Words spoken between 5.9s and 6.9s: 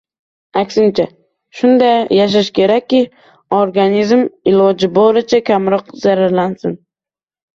zararlansin